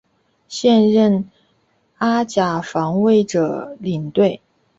[0.47, 1.29] 现任
[1.99, 4.41] 阿甲防卫者领队。